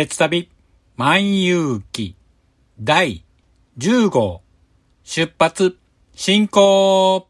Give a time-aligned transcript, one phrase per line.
[0.00, 0.48] 鉄旅
[0.96, 2.16] 万有記
[2.82, 3.22] 第
[3.76, 4.42] 10号
[5.04, 5.76] 出発
[6.14, 7.29] 進行。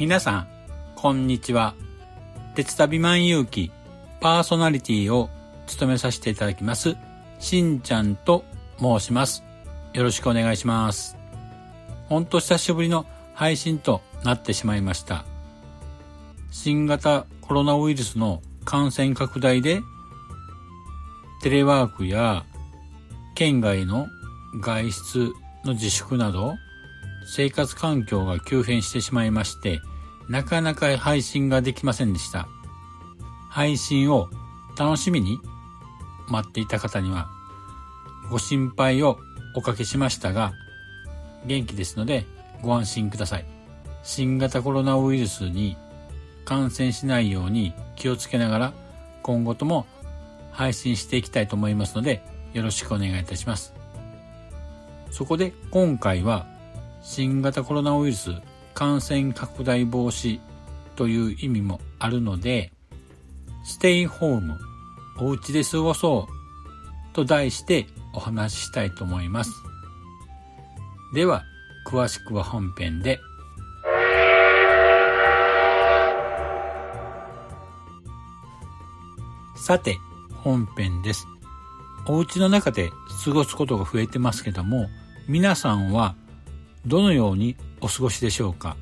[0.00, 0.48] 皆さん、
[0.96, 1.74] こんにちは。
[2.54, 3.70] 鉄旅万有記
[4.22, 5.28] パーソナリティを
[5.66, 6.96] 務めさせていただきます、
[7.38, 8.46] しんちゃんと
[8.78, 9.44] 申します。
[9.92, 11.18] よろしくお願いします。
[12.08, 15.26] ほんと久しぶりの配信となってしまいました。
[16.50, 19.82] 新型コロナウイルスの感染拡大で、
[21.42, 22.46] テレワークや
[23.34, 24.06] 県外の
[24.62, 25.32] 外出
[25.66, 26.54] の自粛など、
[27.26, 29.82] 生活環境が急変してしまいまして、
[30.30, 32.48] なかなか配信ができませんでした。
[33.48, 34.28] 配信を
[34.78, 35.40] 楽しみに
[36.28, 37.28] 待っていた方には
[38.30, 39.18] ご心配を
[39.56, 40.52] おかけしましたが、
[41.44, 42.26] 元気ですので
[42.62, 43.44] ご安心ください。
[44.04, 45.76] 新型コロナウイルスに
[46.44, 48.72] 感染しないように気をつけながら
[49.22, 49.84] 今後とも
[50.52, 53.74] 配信していきたいと思いますのでよろしくお願いいたします。
[55.10, 56.46] そこで今回は
[57.02, 58.30] 新型コロナウイルス
[58.74, 60.40] 感染拡大防止
[60.96, 62.72] という意味もあるので、
[63.64, 64.58] ステイホーム、
[65.18, 69.52] お家で過ごそうと題してお話ししたいと思います。
[71.14, 71.42] では、
[71.86, 73.20] 詳しくは本編で。
[79.56, 79.98] さて、
[80.42, 81.26] 本編です。
[82.06, 82.90] お家の中で
[83.24, 84.88] 過ごすことが増えてますけども、
[85.28, 86.14] 皆さんは
[86.86, 88.76] どのようにお過ごしでしょうか？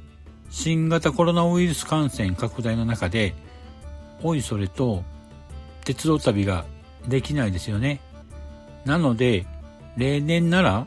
[0.50, 3.34] 新型コロナウイルス感染拡大の中で、
[4.22, 5.04] おいそれと
[5.84, 6.64] 鉄道旅が
[7.06, 8.00] できないですよね。
[8.84, 9.46] なので、
[9.96, 10.86] 例年なら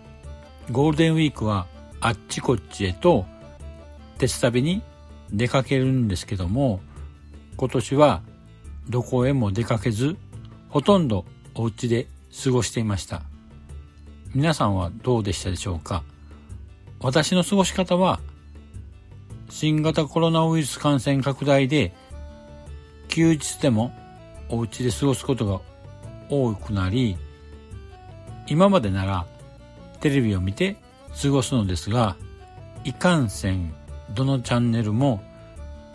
[0.71, 1.67] ゴールデンウィークは
[1.99, 3.25] あっちこっちへと
[4.17, 4.81] 鉄旅に
[5.31, 6.79] 出かけるんですけども、
[7.57, 8.21] 今年は
[8.89, 10.17] どこへも出かけず、
[10.69, 12.07] ほとんどお家で
[12.43, 13.21] 過ごしていました。
[14.33, 16.03] 皆さんはどうでしたでしょうか？
[17.01, 18.19] 私の過ごし方は、
[19.49, 21.93] 新型コロナウイルス感染拡大で、
[23.07, 23.91] 休日でも
[24.49, 25.61] お家で過ごすことが
[26.29, 27.17] 多くなり、
[28.47, 29.25] 今までなら
[29.99, 30.77] テレビを見て
[31.21, 32.15] 過ごすのですが、
[32.83, 33.73] いかんせん
[34.11, 35.21] どのチャンネルも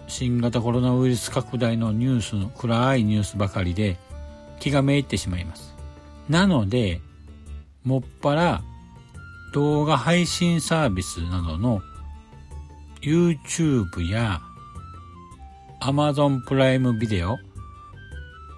[0.09, 3.97] 新型コロナウイルス拡大のニュースの暗いニュースばかりで
[4.61, 5.75] 気がめいってしまいます。
[6.29, 7.01] なので、
[7.85, 8.63] もっぱら
[9.53, 11.83] 動画配信サービスなどの
[13.01, 14.41] YouTube や
[15.81, 17.39] Amazon プライムビデオ、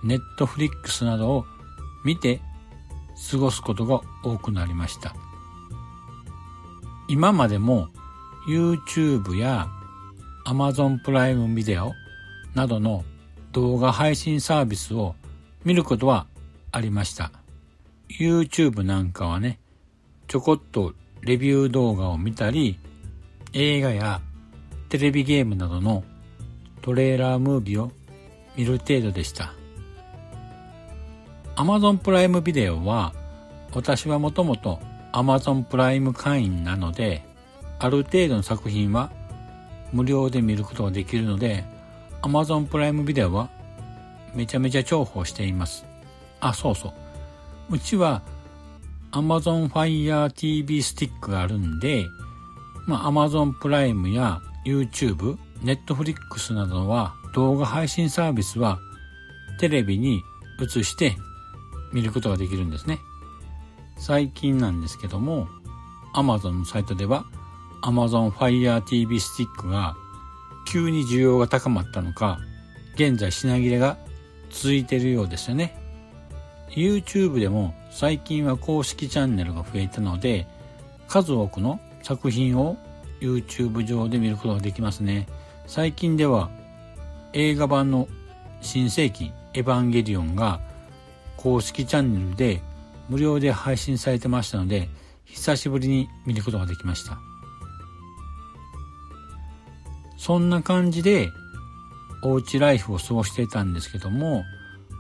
[0.04, 1.44] Netflix などを
[2.04, 2.40] 見て
[3.30, 5.14] 過ごすことが多くなりました。
[7.08, 7.88] 今までも
[8.48, 9.68] YouTube や
[10.46, 11.92] Amazon プライムビデオ
[12.54, 13.04] などの
[13.52, 15.14] 動画配信サービスを
[15.64, 16.26] 見ることは
[16.72, 17.32] ありました。
[18.18, 19.58] YouTube なんかはね、
[20.28, 20.92] ちょこっと
[21.22, 22.78] レビュー動画を見たり、
[23.54, 24.20] 映画や
[24.90, 26.04] テレビゲームなどの
[26.82, 27.92] トレーラームービーを
[28.54, 29.54] 見る程度でした。
[31.56, 33.14] Amazon プライムビデオは
[33.74, 34.78] 私はもともと
[35.12, 37.24] Amazon プライム会員なので
[37.78, 39.10] ある程度の作品は
[39.92, 41.64] 無料で見ることができるので
[42.22, 43.48] Amazon プライムビデオは
[44.34, 45.86] めちゃめちゃ重宝しています。
[46.40, 46.92] あ、そうそう。
[47.70, 48.22] うちは
[49.12, 52.06] Amazon Fire TV スティックがあるんで、
[52.86, 58.78] まあ、Amazon プライムや YouTube、Netflix などは動画配信サービスは
[59.58, 60.22] テレビに
[60.60, 61.16] 映して
[61.92, 62.98] 見ることができるんですね。
[63.98, 65.48] 最近なんですけども、
[66.14, 67.24] Amazon のサイトでは
[67.82, 69.96] Amazon Fire TV スティックが
[70.66, 72.38] 急に需要が高まったのか、
[72.94, 73.96] 現在品切れが
[74.50, 75.76] 続いているようですよね。
[76.70, 80.46] YouTube でも最近は公式チャンネルが増えたので、
[81.08, 82.76] 数多くの作品を
[83.20, 85.26] YouTube 上で見ることができますね。
[85.66, 86.50] 最近では
[87.32, 88.08] 映画版の
[88.60, 90.60] 新世紀エヴァンゲリオンが
[91.36, 92.62] 公式チャンネルで
[93.08, 94.88] 無料で配信されてましたので、
[95.24, 97.18] 久しぶりに見ることができました。
[100.16, 101.30] そんな感じで、
[102.22, 104.44] おうちライフを過ごしていたんですけども、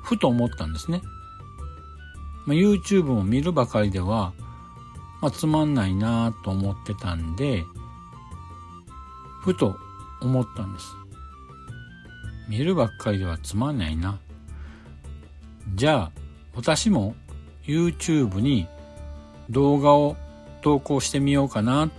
[0.02, 1.02] ふと思ったんですね。
[2.46, 4.32] まあ、YouTube を見るばかりでは、
[5.20, 7.64] まあ、つまんないなと思ってたんで、
[9.42, 9.76] ふと
[10.20, 10.86] 思ったんです。
[12.48, 14.18] 見るばっかりではつまんないな。
[15.74, 16.12] じゃあ、
[16.54, 17.14] 私も
[17.64, 18.66] YouTube に
[19.50, 20.16] 動画を
[20.62, 21.90] 投稿してみようかな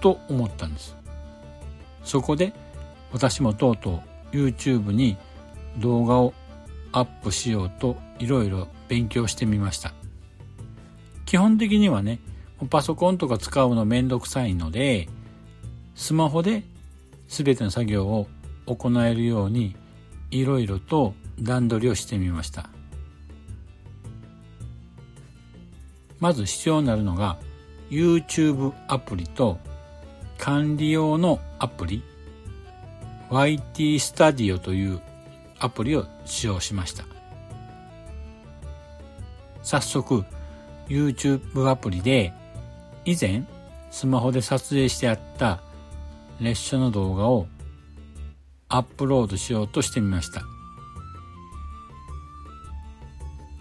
[0.00, 0.96] と思ったんです。
[2.04, 2.52] そこで
[3.12, 4.02] 私もとうと
[4.32, 5.16] う YouTube に
[5.78, 6.32] 動画を
[6.92, 9.92] アップしようといろいろ勉強してみました。
[11.26, 12.20] 基本的にはね、
[12.70, 15.08] パソコンとか使うのめんどくさいので、
[15.94, 16.64] スマホで
[17.28, 18.26] 全ての作業を
[18.66, 19.76] 行えるように
[20.30, 22.70] いろいろと段取りをしてみました。
[26.18, 27.38] まず必要になるのが
[27.90, 29.58] YouTube アプリと
[30.36, 32.02] 管理用のアプリ
[33.30, 35.00] YT Studio という
[35.58, 37.17] アプリを使用しました。
[39.68, 40.24] 早速
[40.88, 42.32] YouTube アプリで
[43.04, 43.44] 以前
[43.90, 45.60] スマホで撮影してあった
[46.40, 47.46] 列車の動画を
[48.70, 50.42] アップロードしようとしてみました。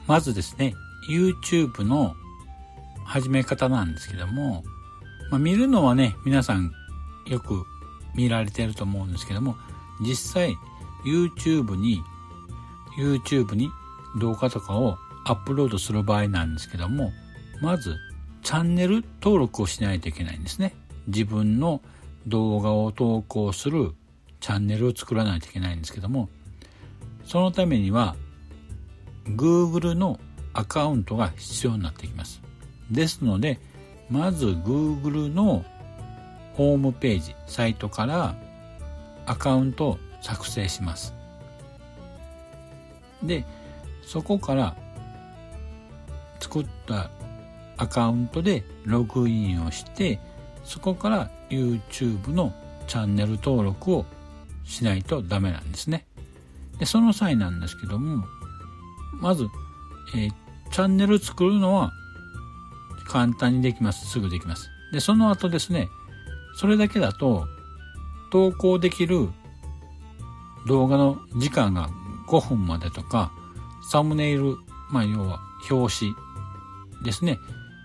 [0.07, 0.75] まずですね、
[1.09, 2.15] YouTube の
[3.03, 4.63] 始め方なんですけども、
[5.29, 6.71] まあ、見るのはね、皆さん
[7.25, 7.65] よく
[8.15, 9.57] 見られてると思うんですけども、
[9.99, 10.55] 実際
[11.05, 12.01] YouTube に、
[12.97, 13.69] YouTube に
[14.21, 17.11] 動画とかをアップロードする場合なんですけども、
[17.61, 17.97] まず
[18.43, 20.73] チャンネル登録をしないといけないんですね。
[21.07, 21.81] 自分の
[22.27, 23.93] 動画を投稿する
[24.39, 26.29] チャンネルを作らないといけないんですけども、
[27.25, 28.15] そのためには
[29.25, 30.17] Google の
[30.53, 32.41] アカウントが必要になってきます。
[32.89, 33.59] ですので、
[34.09, 35.65] まず Google の
[36.53, 38.33] ホームページ、サイトから
[39.25, 41.13] アカウントを作成します。
[43.21, 43.45] で、
[44.03, 44.73] そこから
[46.39, 47.09] 作った
[47.77, 50.19] アカウントでログインをして、
[50.63, 52.53] そこから YouTube の
[52.87, 54.05] チャンネル登録を
[54.63, 56.05] しないとダメなんですね。
[56.79, 58.25] で、その際なんですけども、
[59.21, 59.47] まず、
[60.15, 60.31] えー、
[60.71, 61.91] チャンネル作るのは
[63.07, 64.07] 簡単にできます。
[64.07, 64.69] すぐできます。
[64.91, 65.89] で、その後ですね、
[66.55, 67.47] それだけだと、
[68.29, 69.29] 投稿できる
[70.67, 71.89] 動画の時間が
[72.27, 73.31] 5分までとか、
[73.89, 74.57] サムネイル、
[74.89, 75.39] まあ要は
[75.69, 76.26] 表紙
[77.03, 77.39] ですね、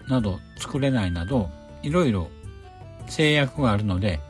[0.09, 1.51] など作れないなど、
[1.83, 2.29] いろいろ
[3.09, 4.21] 制約があるので、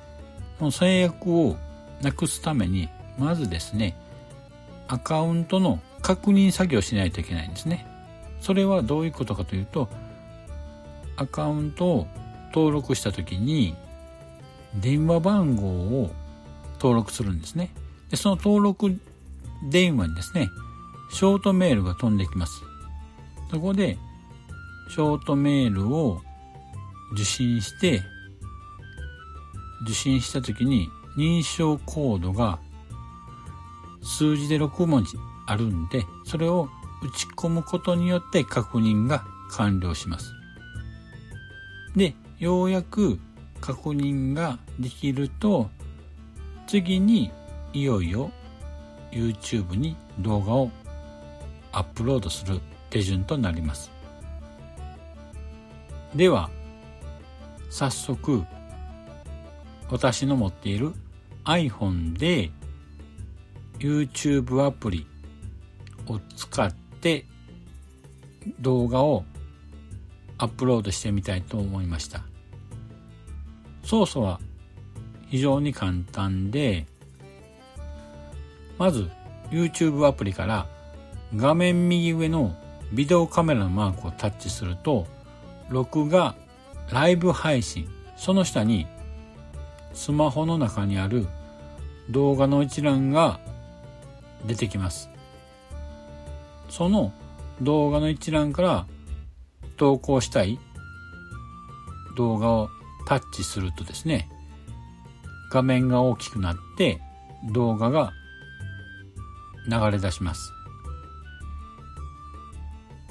[0.58, 1.56] この制約を
[2.02, 3.96] なくすために、まずですね、
[4.88, 7.86] アカウントの確認作業しないといけないんですね。
[8.40, 9.88] それはどういうことかというと、
[11.16, 12.06] アカウントを
[12.52, 13.74] 登録した時に
[14.74, 16.10] 電話番号を
[16.74, 17.70] 登録するんですね。
[18.10, 18.98] でその登録
[19.70, 20.48] 電話にですね、
[21.12, 22.62] ショートメールが飛んできます。
[23.50, 23.98] そこで、
[24.92, 26.20] ショートメールを
[27.12, 28.02] 受信して、
[29.84, 32.58] 受信した時に認証コードが
[34.02, 36.68] 数字で6文字あるんで、それを
[37.02, 40.34] 打ち込むことによって確認が完了します。
[41.96, 43.18] で、ようやく
[43.62, 45.70] 確認ができると、
[46.66, 47.30] 次に
[47.72, 48.30] いよいよ
[49.10, 50.70] YouTube に動画を
[51.72, 53.91] アップロードする手順となります。
[56.14, 56.50] では、
[57.70, 58.44] 早速、
[59.90, 60.92] 私の持っている
[61.44, 62.50] iPhone で
[63.78, 65.06] YouTube アプリ
[66.06, 67.24] を使って
[68.60, 69.24] 動画を
[70.38, 72.24] アップロードしてみたいと思いました。
[73.82, 74.38] 操作は
[75.28, 76.86] 非常に簡単で、
[78.76, 79.08] まず
[79.50, 80.66] YouTube アプリから
[81.34, 82.54] 画面右上の
[82.92, 85.06] ビデオカメラのマークをタッチすると、
[85.72, 86.34] 録画、
[86.90, 88.86] ライブ配信、その下に
[89.94, 91.26] スマホの中にある
[92.10, 93.40] 動画の一覧が
[94.46, 95.08] 出てきます。
[96.68, 97.14] その
[97.62, 98.86] 動画の一覧から
[99.78, 100.58] 投稿したい
[102.18, 102.68] 動画を
[103.06, 104.28] タッチするとですね、
[105.50, 107.00] 画面が大きくなって
[107.50, 108.12] 動画が
[109.66, 110.52] 流れ出します。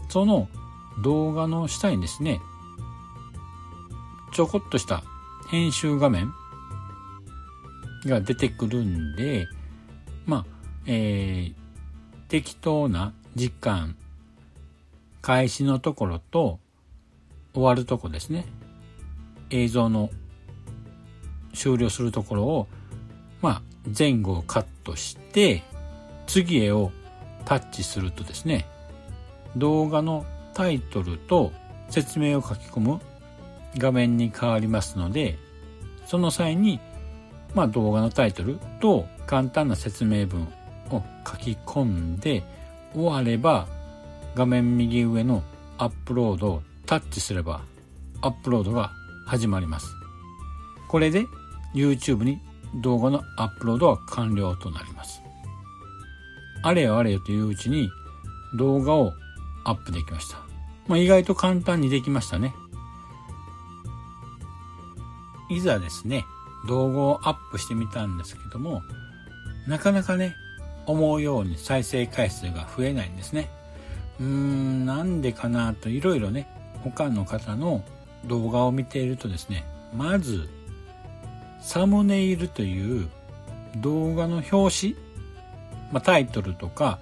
[0.10, 0.48] その
[1.02, 2.40] 動画の下にですね、
[4.32, 5.04] ちょこっとした
[5.50, 6.32] 編集画面
[8.06, 9.48] が出てくるんで、
[10.26, 10.46] まあ、
[10.86, 13.96] えー、適当な時間、
[15.22, 16.60] 開始のところと
[17.54, 18.46] 終わるとこですね。
[19.50, 20.10] 映像の
[21.54, 22.68] 終了するところを、
[23.42, 23.62] まあ、
[23.98, 25.64] 前後をカットして、
[26.26, 26.92] 次へを
[27.44, 28.66] タッチするとですね、
[29.58, 31.52] 動画のタイトルと
[31.90, 33.02] 説明を書き込む
[33.78, 35.38] 画面に変わりますので、
[36.06, 36.80] その際に、
[37.54, 40.44] まあ、動画のタイトルと簡単な説明文
[40.90, 42.44] を書き込んで
[42.94, 43.68] 終われば
[44.36, 45.44] 画面右上の
[45.78, 47.62] アップロードをタッチすれば
[48.22, 48.92] アップロードが
[49.26, 49.88] 始まります。
[50.90, 51.26] これで
[51.74, 52.40] YouTube に
[52.76, 55.22] 動画のアップロードは完了となります。
[56.64, 57.90] あれよあれよといううちに
[58.58, 59.14] 動画を
[59.64, 60.38] アップできました。
[60.88, 62.54] まあ、意外と簡単にできましたね。
[65.56, 66.26] いざですね、
[66.68, 68.84] 動画をアップしてみたんですけども、
[69.68, 70.36] なかなかね、
[70.86, 73.50] 思うように再生回数が増えないんですね。
[74.20, 76.48] うーん、なんでかなといろいろね、
[76.84, 77.84] 他の方の
[78.26, 79.66] 動画を見ているとですね、
[79.96, 80.50] まず、
[81.62, 83.08] サムネイルという
[83.78, 84.96] 動画の表紙、
[85.92, 87.00] まあ、タイトルとか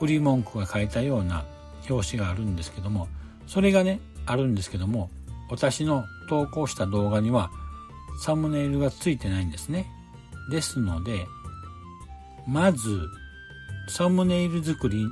[0.00, 1.44] 売り文句が書いたような
[1.88, 3.08] 表紙があるんですけども、
[3.46, 5.10] それがね、あるんですけども、
[5.50, 7.50] 私の投稿した動画には
[8.18, 9.86] サムネイルがついてないんですね。
[10.50, 11.26] ですので、
[12.46, 13.08] まず、
[13.88, 15.04] サムネイル作り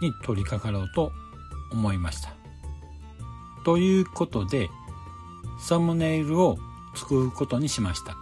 [0.00, 1.12] に取り掛かろうと
[1.70, 2.32] 思いました。
[3.64, 4.68] ということで、
[5.60, 6.58] サムネイルを
[6.94, 8.16] 作ることにしました。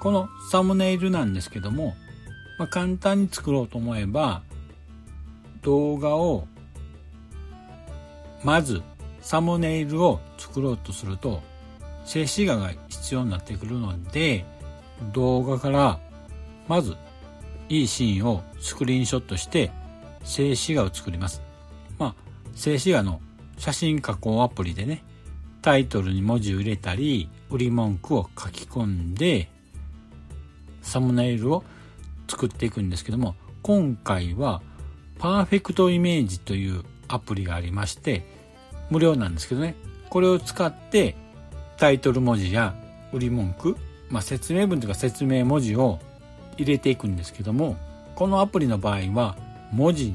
[0.00, 1.94] このサムネイルなんですけども、
[2.58, 4.42] まあ、簡単に作ろうと思えば、
[5.62, 6.46] 動画を
[8.42, 8.82] まず
[9.20, 11.42] サムネイルを作ろうとすると
[12.10, 14.44] 静止画が必要になってくるので
[15.12, 16.00] 動画から
[16.66, 16.96] まず
[17.68, 19.70] いいシーンをスクリーンショットして
[20.24, 21.40] 静止画を作ります。
[22.00, 22.14] まあ
[22.56, 23.20] 静止画の
[23.58, 25.04] 写真加工アプリでね
[25.62, 29.48] タイトルに文字を入れたり売り文句を書き込んで
[30.82, 31.62] サムネイルを
[32.28, 34.62] 作っていくんですけども今回は
[35.20, 38.24] パーフェクトイメージというアプリがありまして、
[38.90, 39.76] 無料なんですけどね、
[40.08, 41.14] これを使って
[41.80, 42.74] タイトル文字や
[43.10, 43.74] 売り文句、
[44.10, 45.98] まあ、説明文というか説明文字を
[46.58, 47.78] 入れていくんですけども、
[48.16, 49.34] このアプリの場合は
[49.72, 50.12] 文字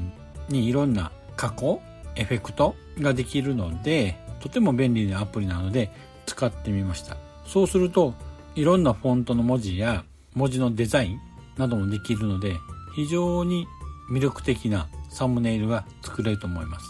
[0.48, 1.82] にいろんな加工、
[2.14, 5.90] エフェクトができるので、とても便利なアプリなので
[6.24, 7.16] 使ってみました。
[7.46, 8.14] そうすると、
[8.54, 10.04] いろんなフォントの文字や
[10.34, 11.20] 文字のデザイン
[11.56, 12.54] などもできるので、
[12.94, 13.66] 非常に
[14.08, 16.86] 魅力的なサムネイルが作れると思います。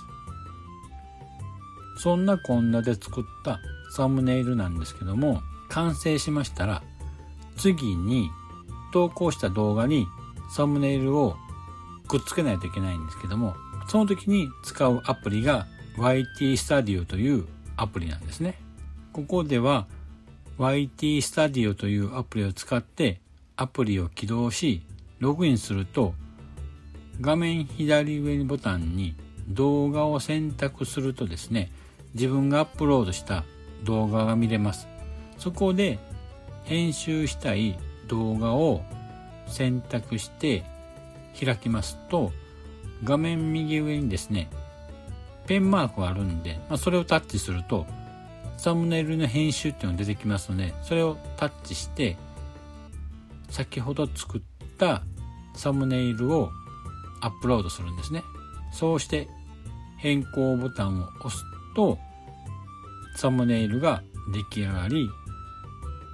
[1.96, 3.58] そんなこんなで作った
[3.96, 6.82] サムネイルなんですけども、完成しましたら、
[7.56, 8.30] 次に
[8.92, 10.06] 投稿した動画に
[10.54, 11.36] サムネイルを
[12.06, 13.56] くっつけないといけないんですけども、
[13.88, 17.46] その時に使うアプリが YT Studio という
[17.78, 18.58] アプリなんですね。
[19.14, 19.86] ここでは
[20.58, 23.18] YT Studio というアプリを使って
[23.56, 24.82] アプリを起動し、
[25.20, 26.12] ログインすると
[27.22, 29.14] 画面左上ボタンに
[29.48, 31.70] 動画を選択するとですね、
[32.12, 33.44] 自分がアップロードした
[33.86, 34.86] 動画が見れます。
[35.38, 35.98] そこで
[36.64, 37.78] 編集したい
[38.08, 38.82] 動画を
[39.46, 40.64] 選択して
[41.38, 42.32] 開きますと、
[43.04, 44.50] 画面右上にですね、
[45.46, 47.86] ペンマークがあるんで、まあ、それをタッチすると、
[48.58, 52.16] サムネイルの編集っていうのが出てきますので、それをタッチして、
[53.50, 54.42] 先ほど作っ
[54.78, 55.02] た
[55.54, 56.50] サムネイルを
[57.20, 58.22] アップロードするんですね。
[58.72, 59.28] そうして
[59.98, 61.98] 変更ボタンを押すと
[63.16, 65.08] サムネイルが出来上がり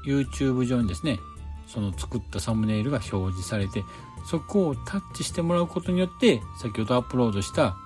[0.06, 1.18] YouTube 上にですね
[1.66, 3.84] その作ったサムネイルが表示されて
[4.28, 7.76] そこをタッチしてもらうことによって先ほどアップロードした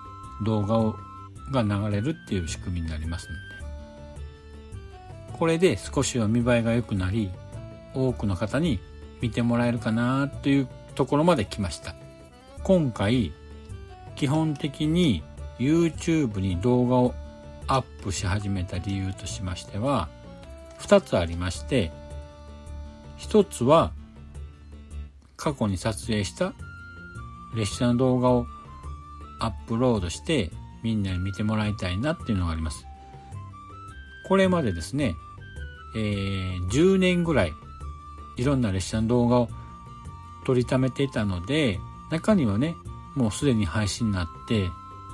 [0.43, 0.97] 動画を
[1.51, 3.47] が流れるっていう仕組みになりますので
[5.39, 7.31] これで少しは見栄えが良くなり
[7.95, 8.81] 多くの方に
[9.21, 11.95] 見てもらえるかなというところまで来ました。
[12.63, 13.33] 今回、
[14.15, 15.23] 基本的に
[15.59, 17.15] YouTube に動画を
[17.69, 20.09] アップし始めた理由としましては、
[20.79, 21.91] 二つありまして、
[23.17, 23.93] 一つは
[25.37, 26.53] 過去に撮影した
[27.55, 28.47] 列車の動画を
[29.41, 30.51] アップロードして
[30.83, 32.87] みんなに見てもらいたいなっていうのがあります。
[34.29, 35.15] これまでですね、
[35.95, 37.53] えー、10年ぐらい
[38.37, 39.49] いろんな列車の動画を
[40.45, 41.79] 撮りためていたので、
[42.11, 42.77] 中にはね、
[43.15, 44.69] もうすでに配信になって、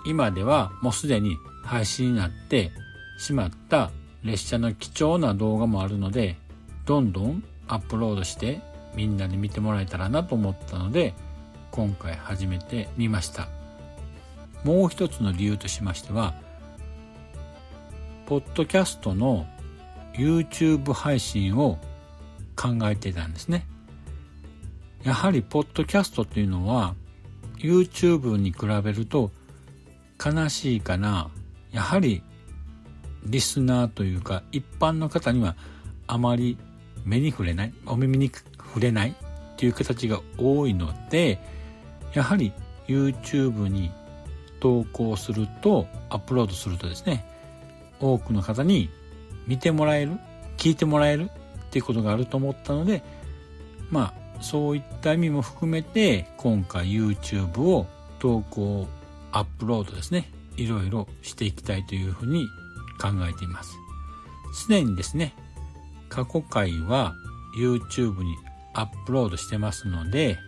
[0.05, 2.73] 今ではもうすでに配信になって
[3.19, 3.91] しまった
[4.25, 6.37] 列車の貴重な動画もあるので、
[6.87, 8.61] どんどんアップロードして
[8.95, 11.15] みんなに見てもらえたらなと思ったので、
[11.71, 13.49] 今回始めてみました。
[14.65, 16.35] もう一つの理由としましては、
[18.27, 19.47] ポッドキャストの
[20.15, 21.79] YouTube 配信を
[22.55, 23.67] 考えていたんですね。
[25.03, 26.95] やはり、ポッドキャストっていうのは、
[27.59, 29.31] YouTube に比べると
[30.25, 31.31] 悲しいかな。
[31.73, 32.23] やはり、
[33.25, 35.57] リスナーというか、一般の方には
[36.07, 36.59] あまり
[37.05, 39.15] 目に触れない、お耳に触れないっ
[39.57, 41.41] ていう形が多いので、
[42.15, 42.53] やはり
[42.87, 43.91] YouTube に
[44.61, 47.25] 投稿すると、アップロードするとですね、
[48.01, 48.91] 多くの方に
[49.47, 50.19] 見てもらえる、
[50.57, 53.03] 聞いてもらえるっていうことがあると思ったので、
[53.91, 57.87] まあ、そういった意味も含めて、今回 YouTube を
[58.19, 58.89] 投稿、
[59.31, 62.47] アップロードですね、いろいろしていきたいというふうに
[63.01, 63.77] 考えています。
[64.53, 65.35] すでにですね、
[66.09, 67.15] 過去回は
[67.57, 68.37] YouTube に
[68.75, 70.39] アップロードしてますので、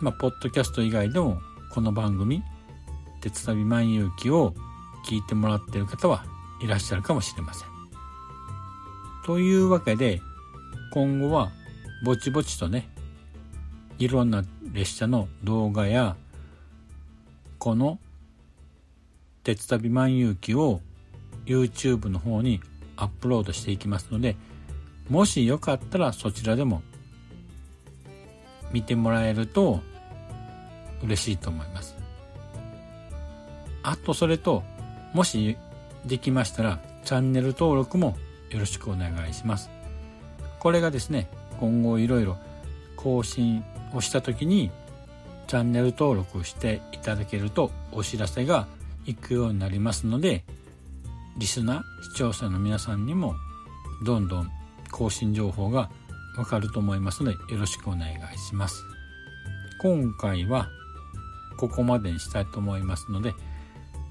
[0.00, 1.40] まあ、ポッドキャスト以外でも
[1.70, 2.42] この番組、
[3.20, 4.54] 鉄旅万有記を
[5.06, 6.24] 聞いてもらっている方は
[6.60, 7.68] いらっしゃるかもしれません。
[9.24, 10.20] というわけで、
[10.92, 11.50] 今後は
[12.04, 12.88] ぼちぼちとね、
[13.98, 16.16] いろんな列車の動画や、
[17.58, 17.98] この
[19.46, 20.80] 鉄旅万有記を
[21.44, 22.60] YouTube の方に
[22.96, 24.34] アップロードしていきますので、
[25.08, 26.82] もしよかったらそちらでも
[28.72, 29.82] 見てもらえると
[31.00, 31.94] 嬉しいと思います。
[33.84, 34.64] あとそれと、
[35.12, 35.56] もし
[36.04, 38.16] できましたらチャンネル登録も
[38.50, 39.70] よろしくお願いします。
[40.58, 41.28] これがですね、
[41.60, 42.36] 今後いろいろ
[42.96, 43.62] 更新
[43.94, 44.72] をした時に
[45.46, 48.66] チャンネル登録していただけるとお知らせが
[49.06, 50.44] 行くようになりますので、
[51.38, 53.34] リスナー、視聴者の皆さんにも
[54.04, 54.50] どんどん
[54.90, 55.90] 更新情報が
[56.36, 58.82] わかると思いますのでよろしくお願いします。
[59.80, 60.68] 今回は
[61.58, 63.34] ここまでにしたいと思いますので、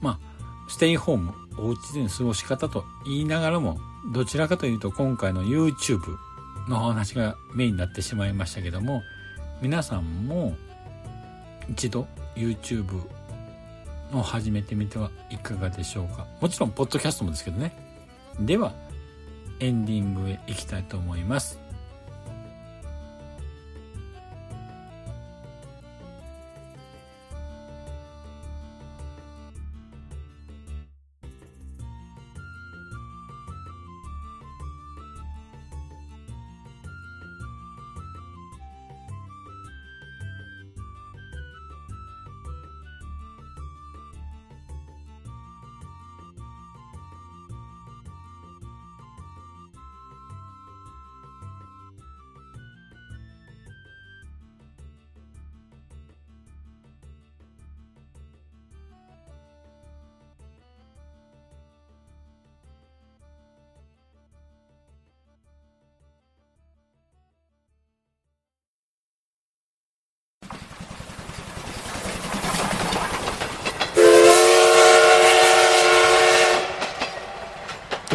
[0.02, 0.20] まあ、
[0.68, 3.78] ステイホーム、おうちでの過ごし方と言いながらも、
[4.14, 6.18] どちらかというと今回の YouTube
[6.68, 9.04] の話がメインになってしまいましたけども、
[9.62, 10.56] 皆さんも
[11.70, 13.08] 一度 YouTube
[14.20, 16.26] を始めてみてはいかがでしょうか。
[16.42, 17.74] もちろん、ポッドキャストもですけどね。
[18.40, 18.74] では、
[19.60, 21.60] エンディングへ行きたいと思います。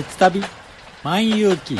[0.01, 0.43] 鉄旅
[1.05, 1.79] 万有記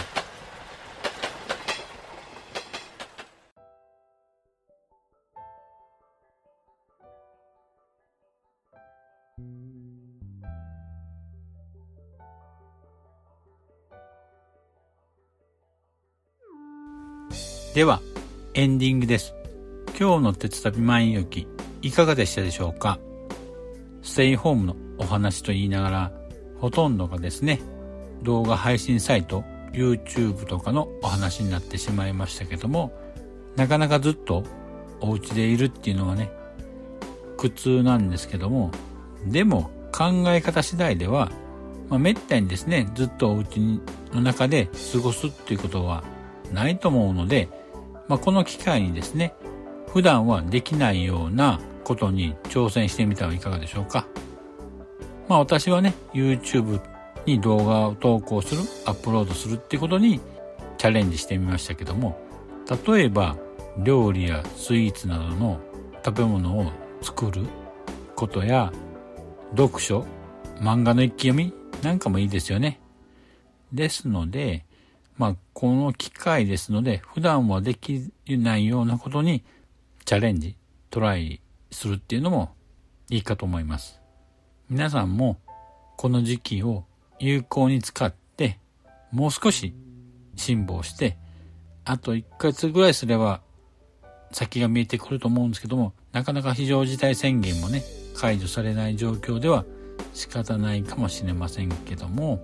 [17.75, 18.03] では、
[18.53, 19.33] エンディングです。
[19.99, 21.49] 今日の鉄旅万有記、
[21.81, 22.99] いかがでしたでしょうか？
[24.03, 26.13] ステイホームのお話と言いながら、
[26.59, 27.63] ほとんどがですね、
[28.23, 32.93] 動画配信サイト、YouTube とかのお話になってしまいましたけども、
[33.57, 34.45] なかなかずっと
[35.01, 36.31] お家でいるっていうのはね、
[37.37, 38.71] 苦痛なんですけども、
[39.27, 41.31] でも考え方次第では、
[41.89, 43.81] まあ、めったにですね、ずっとお家
[44.13, 46.05] の中で過ごすっていうことは
[46.53, 47.49] ないと思うので、
[48.09, 49.35] まあ、この機会にですね、
[49.93, 54.07] 普段はできないようなことに挑戦してみてはいかがでしょうか。
[55.29, 56.81] まあ私はね、YouTube
[57.27, 60.21] に動画を投稿する、アップロードするってことに
[60.79, 62.19] チャレンジしてみましたけども、
[62.87, 63.37] 例えば
[63.79, 65.61] 料理やスイーツなどの
[66.05, 67.45] 食べ物を作る
[68.17, 68.73] ことや、
[69.57, 70.05] 読書、
[70.59, 71.53] 漫画の一気読み
[71.83, 72.81] なんかもいいですよね。
[73.73, 74.65] ですので、
[75.17, 79.45] まあ、この機会ですので、普段はできないようなことに
[80.05, 80.57] チャレンジ、
[80.91, 82.55] トライするっていうのも
[83.11, 84.01] いいかと思います。
[84.69, 85.39] 皆さんも
[85.97, 86.85] この時期を
[87.21, 88.59] 有効に使って、
[89.13, 89.75] もう少し
[90.37, 91.19] 辛抱して、
[91.85, 93.43] あと1ヶ月ぐらいすれば
[94.33, 97.83] 先が見えてくると思うんですけども、なかなか非常事態宣言もね、
[98.17, 99.65] 解除されない状況では
[100.15, 102.41] 仕方ないかもしれませんけども、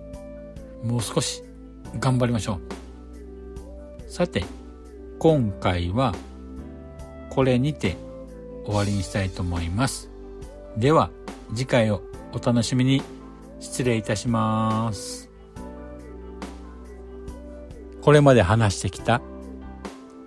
[0.83, 1.43] もう少し
[1.99, 2.59] 頑張りましょ
[4.07, 4.11] う。
[4.11, 4.45] さて、
[5.19, 6.13] 今回は
[7.29, 7.97] これにて
[8.65, 10.09] 終わりにしたいと思います。
[10.77, 11.09] では、
[11.55, 13.01] 次回をお楽しみに
[13.59, 15.29] 失礼いたします。
[18.07, 19.21] これまで話してきた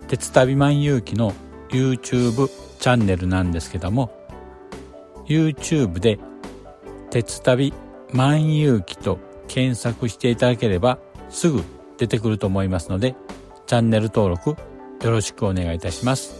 [0.07, 1.33] 鉄旅万有機の
[1.71, 4.12] YouTube チャンネルなんですけども
[5.25, 6.19] YouTube で
[7.11, 7.73] 鉄旅
[8.12, 10.99] 万有機と検索していただければ
[11.31, 11.64] すぐ
[11.97, 13.14] 出てくると思いますので
[13.66, 14.57] チャンネル登録
[15.03, 16.39] よろしくお願いいたします。